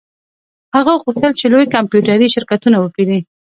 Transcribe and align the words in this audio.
هغه 0.75 0.93
غوښتل 1.03 1.31
چې 1.39 1.45
لوی 1.53 1.65
کمپیوټري 1.75 2.27
شرکتونه 2.35 2.77
وپیري 2.79 3.19